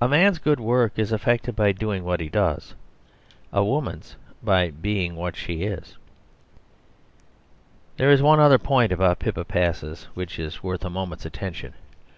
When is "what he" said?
2.02-2.30